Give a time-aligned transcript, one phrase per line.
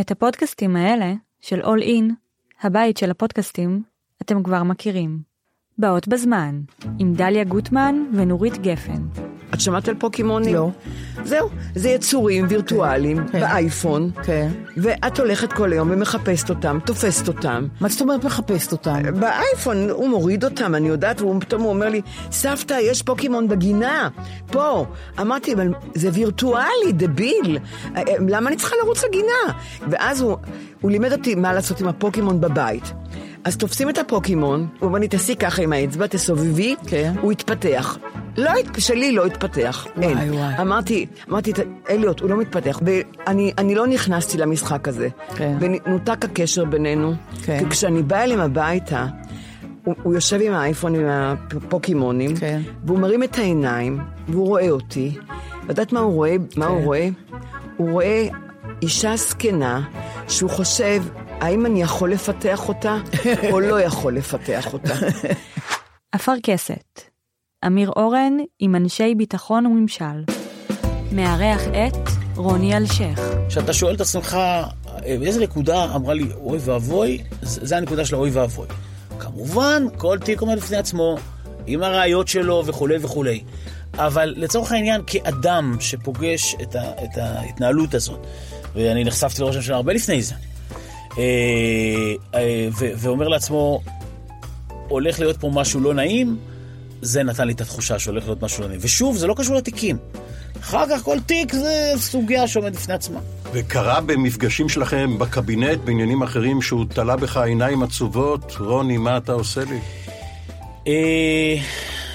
[0.00, 2.12] את הפודקאסטים האלה, של All In,
[2.62, 3.82] הבית של הפודקאסטים,
[4.22, 5.18] אתם כבר מכירים.
[5.78, 6.60] באות בזמן,
[6.98, 9.02] עם דליה גוטמן ונורית גפן.
[9.54, 10.54] את שמעת על פוקימונים?
[10.54, 10.70] לא.
[11.24, 13.40] זהו, זה יצורים וירטואליים כן.
[13.40, 14.48] באייפון, כן.
[14.76, 17.66] ואת הולכת כל היום ומחפשת אותם, תופסת אותם.
[17.80, 19.20] מה זאת אומרת מחפשת אותם?
[19.20, 24.08] באייפון הוא מוריד אותם, אני יודעת, והוא פתאום הוא אומר לי, סבתא, יש פוקימון בגינה,
[24.46, 24.86] פה.
[25.20, 27.58] אמרתי, אבל זה וירטואלי, דביל.
[27.96, 29.58] אה, אה, למה אני צריכה לרוץ לגינה?
[29.90, 30.36] ואז הוא,
[30.80, 32.92] הוא לימד אותי מה לעשות עם הפוקימון בבית.
[33.44, 37.12] אז תופסים את הפוקימון, הוא אומר לי, תעשי ככה עם האצבע, תסובבי, כן.
[37.20, 37.98] הוא יתפתח.
[38.36, 40.32] לא, שלי לא התפתח, וואי, אין.
[40.34, 40.54] וואי.
[40.60, 41.58] אמרתי, אמרתי, "ת-
[41.90, 42.80] אליוט, הוא לא מתפתח.
[42.84, 45.08] ואני אני לא נכנסתי למשחק הזה.
[45.36, 45.56] כן.
[45.60, 47.14] ונותק הקשר בינינו.
[47.42, 47.58] כן.
[47.58, 49.06] כי כשאני באה אליהם הביתה,
[49.84, 52.60] הוא, הוא יושב עם האייפון, עם הפוקימונים, כן.
[52.84, 53.98] והוא מרים את העיניים,
[54.28, 55.18] והוא רואה אותי.
[55.68, 56.36] יודעת מה הוא רואה?
[56.56, 57.08] מה הוא רואה?
[57.76, 58.26] הוא רואה
[58.82, 59.80] אישה זקנה,
[60.28, 61.02] שהוא חושב,
[61.40, 62.96] האם אני יכול לפתח אותה,
[63.52, 64.94] או לא יכול לפתח אותה.
[66.14, 67.00] אפרכסת,
[67.66, 70.24] אמיר אורן עם אנשי ביטחון וממשל.
[71.12, 73.20] מארח את רוני אלשיך.
[73.48, 74.36] כשאתה שואל את עצמך,
[75.02, 78.66] באיזה נקודה אמרה לי, אוי ואבוי, זה הנקודה של האוי ואבוי.
[79.18, 81.16] כמובן, כל תיק עומד בפני עצמו,
[81.66, 83.40] עם הראיות שלו וכולי וכולי.
[83.94, 88.26] אבל לצורך העניין, כאדם שפוגש את, ה, את ההתנהלות הזאת,
[88.74, 90.34] ואני נחשפתי לראש הממשלה הרבה לפני זה,
[91.18, 91.22] אה,
[92.34, 93.80] אה, ואומר לעצמו,
[94.88, 96.38] הולך להיות פה משהו לא נעים,
[97.04, 98.80] זה נתן לי את התחושה שהולך להיות משהו נעים.
[98.82, 99.96] ושוב, זה לא קשור לתיקים.
[100.60, 103.20] אחר כך כל תיק זה סוגיה שעומדת בפני עצמה.
[103.52, 109.60] וקרה במפגשים שלכם בקבינט, בעניינים אחרים, שהוא תלה בך עיניים עצובות, רוני, מה אתה עושה
[109.64, 109.78] לי?
[110.86, 111.56] אה,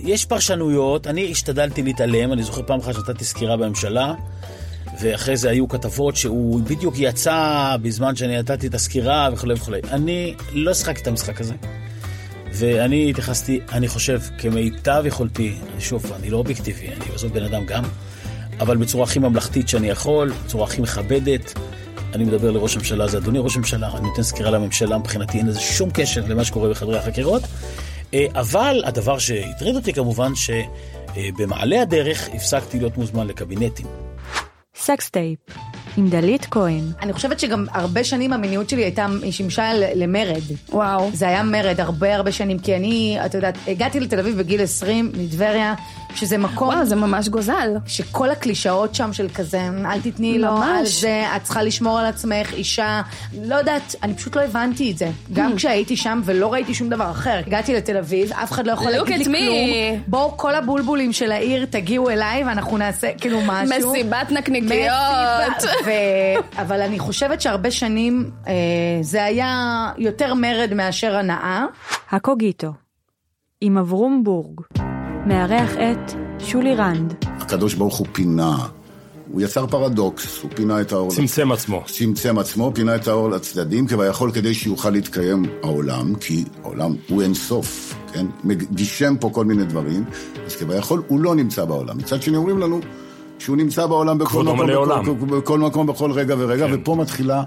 [0.00, 4.14] יש פרשנויות, אני השתדלתי להתעלם, אני זוכר פעם אחת שנתתי סקירה בממשלה,
[5.00, 9.80] ואחרי זה היו כתבות שהוא בדיוק יצא בזמן שאני נתתי את הסקירה וכולי וכולי.
[9.90, 11.54] אני לא שיחקתי את המשחק הזה,
[12.52, 17.84] ואני התייחסתי, אני חושב, כמיטב יכולתי, שוב, אני לא אובייקטיבי, אני בסוף בן אדם גם,
[18.60, 21.58] אבל בצורה הכי ממלכתית שאני יכול, בצורה הכי מכבדת.
[22.14, 25.60] אני מדבר לראש הממשלה הזה, אדוני ראש הממשלה, אני נותן סקירה לממשלה, מבחינתי אין לזה
[25.60, 27.42] שום קשר למה שקורה בחדרי החקירות.
[28.14, 33.86] אה, אבל הדבר שהטריד אותי כמובן, שבמעלה הדרך הפסקתי להיות מוזמן לקבינטים.
[34.74, 35.38] Sex Tape,
[36.00, 36.84] עם דלית כהן.
[37.02, 40.42] אני חושבת שגם הרבה שנים המיניות שלי הייתה, היא שימשה למרד.
[40.68, 41.10] וואו.
[41.12, 45.12] זה היה מרד הרבה הרבה שנים, כי אני, את יודעת, הגעתי לתל אביב בגיל 20,
[45.18, 45.74] מטבריה,
[46.14, 46.68] שזה מקום...
[46.68, 47.70] וואו, זה ממש גוזל.
[47.86, 50.78] שכל הקלישאות שם של כזה, אל תתני לו ממש.
[50.78, 53.02] על זה, את צריכה לשמור על עצמך, אישה,
[53.42, 55.10] לא יודעת, אני פשוט לא הבנתי את זה.
[55.32, 57.40] גם כשהייתי שם ולא ראיתי שום דבר אחר.
[57.46, 59.38] הגעתי לתל אביב, אף אחד לא יכול Look להגיד לי at me.
[59.38, 60.02] כלום.
[60.06, 63.92] בואו כל הבולבולים של העיר תגיעו אליי ואנחנו נעשה כאילו משהו.
[63.92, 65.62] מסיבת נקניקיות.
[65.84, 65.90] ו...
[66.58, 68.52] אבל אני חושבת שהרבה שנים אה,
[69.00, 71.64] זה היה יותר מרד מאשר הנאה.
[72.10, 72.72] הקוגיטו,
[73.60, 74.89] עם אברום בורג.
[75.30, 77.14] מארח את שולי רנד.
[77.22, 78.56] הקדוש ברוך הוא פינה,
[79.32, 81.10] הוא יצר פרדוקס, הוא פינה את האור...
[81.10, 81.82] צמצם עצמו.
[81.86, 87.34] צמצם עצמו, פינה את האור לצדדים, כביכול כדי שיוכל להתקיים העולם, כי העולם הוא אין
[87.34, 88.26] סוף, כן?
[88.44, 90.04] מגישם פה כל מיני דברים,
[90.46, 91.98] אז כביכול הוא לא נמצא בעולם.
[91.98, 92.80] מצד שני אומרים לנו
[93.38, 95.02] שהוא נמצא בעולם בכל מקום, עולם.
[95.02, 96.72] בכל, בכל מקום, בכל רגע ורגע, כן.
[96.74, 97.42] ופה מתחילה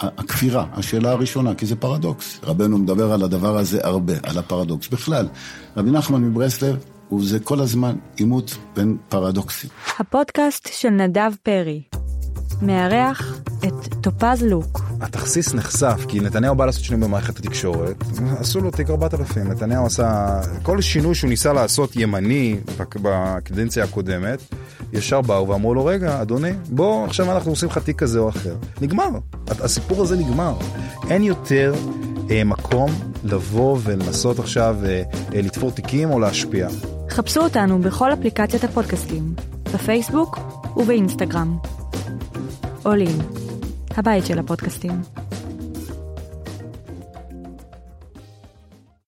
[0.00, 2.40] הכפירה, השאלה הראשונה, כי זה פרדוקס.
[2.44, 4.88] רבנו מדבר על הדבר הזה הרבה, על הפרדוקס.
[4.88, 5.28] בכלל,
[5.76, 6.76] רבי נחמן מברסלב,
[7.18, 9.70] וזה כל הזמן עימות בין פרדוקסים.
[9.98, 11.82] הפודקאסט של נדב פרי.
[12.62, 14.80] מארח את טופז לוק.
[15.00, 18.04] התכסיס נחשף כי נתניהו בא לעשות שינוי במערכת התקשורת,
[18.38, 19.48] עשו לו תיק 4000.
[19.50, 20.26] נתניהו עשה,
[20.62, 24.54] כל שינוי שהוא ניסה לעשות ימני בק- בקדנציה הקודמת,
[24.92, 28.54] ישר באו ואמרו לו, רגע, אדוני, בוא, עכשיו אנחנו עושים לך תיק כזה או אחר.
[28.80, 29.08] נגמר,
[29.48, 30.54] הסיפור הזה נגמר.
[31.10, 31.74] אין יותר
[32.30, 32.90] אה, מקום
[33.24, 35.02] לבוא ולנסות עכשיו אה,
[35.34, 36.68] אה, לתפור תיקים או להשפיע.
[37.10, 39.34] חפשו אותנו בכל אפליקציות הפודקאסטים,
[39.74, 40.38] בפייסבוק
[40.76, 41.58] ובאינסטגרם.
[42.82, 43.18] עולים,
[43.96, 45.02] הבית של הפודקאסטים.